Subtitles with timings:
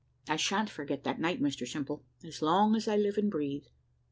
[0.27, 3.65] I shan't forget that night, Mr Simple, as long as I live and breathe.